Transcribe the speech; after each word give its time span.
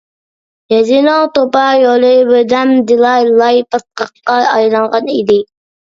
يېزىنىڭ 0.73 1.27
توپا 1.35 1.65
يولى 1.81 2.09
بىردەمدىلا 2.31 3.13
لاي 3.43 3.61
پاتقاققا 3.75 4.39
ئايلانغان 4.55 5.13
ئىدى. 5.19 5.39